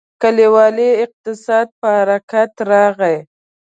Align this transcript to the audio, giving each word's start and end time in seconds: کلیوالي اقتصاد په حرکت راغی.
کلیوالي 0.21 0.89
اقتصاد 1.05 1.67
په 1.79 1.87
حرکت 1.97 2.51
راغی. 2.69 3.17